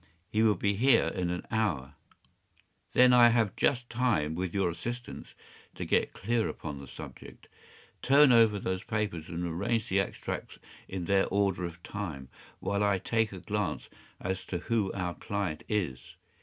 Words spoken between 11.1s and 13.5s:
order of time, while I take a